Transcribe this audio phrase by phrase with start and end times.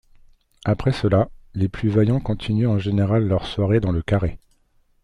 [0.65, 4.39] Après cela, les plus vaillants continuent en général leur soirée dans Le Carré.